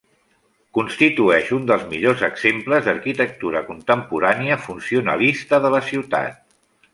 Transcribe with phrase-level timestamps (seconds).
[0.77, 6.43] Constitueix un dels millors exemples d'arquitectura contemporània funcionalista de la ciutat.